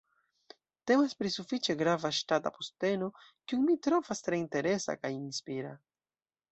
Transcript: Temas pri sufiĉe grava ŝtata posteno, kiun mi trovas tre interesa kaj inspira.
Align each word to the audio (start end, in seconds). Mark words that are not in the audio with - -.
Temas 0.91 1.13
pri 1.19 1.31
sufiĉe 1.33 1.75
grava 1.83 2.11
ŝtata 2.21 2.53
posteno, 2.57 3.13
kiun 3.45 3.65
mi 3.69 3.79
trovas 3.89 4.29
tre 4.29 4.45
interesa 4.45 5.01
kaj 5.03 5.17
inspira. 5.23 5.81